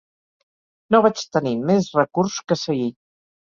[0.95, 2.89] No vaig tenir més recurs que seguir.